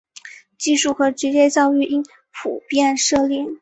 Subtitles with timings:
[0.57, 2.03] 技术和职业教育应
[2.33, 3.45] 普遍设立。